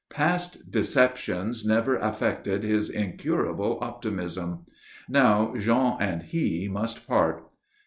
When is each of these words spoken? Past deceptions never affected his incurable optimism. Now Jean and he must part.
Past 0.09 0.71
deceptions 0.71 1.63
never 1.63 1.95
affected 1.95 2.63
his 2.63 2.89
incurable 2.89 3.77
optimism. 3.81 4.65
Now 5.07 5.53
Jean 5.59 5.97
and 5.99 6.23
he 6.23 6.67
must 6.67 7.07
part. 7.07 7.53